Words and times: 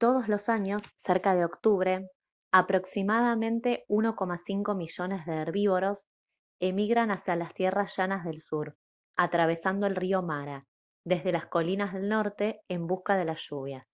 todos 0.00 0.28
los 0.28 0.48
años 0.48 0.92
cerca 0.96 1.34
de 1.34 1.44
octubre 1.44 2.08
aproximadamente 2.54 3.84
1,5 3.88 4.76
millones 4.76 5.26
de 5.26 5.32
herbívoros 5.38 6.06
emigran 6.60 7.10
hacia 7.10 7.34
las 7.34 7.52
tierras 7.52 7.96
llanas 7.96 8.24
del 8.24 8.40
sur 8.40 8.76
atravesando 9.16 9.88
el 9.88 9.96
río 9.96 10.22
mara 10.22 10.66
desde 11.04 11.32
las 11.32 11.46
colinas 11.48 11.92
del 11.94 12.08
norte 12.08 12.60
en 12.68 12.86
busca 12.86 13.16
de 13.16 13.24
las 13.24 13.40
lluvias 13.50 13.88